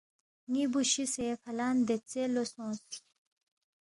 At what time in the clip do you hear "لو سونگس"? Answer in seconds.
2.33-2.89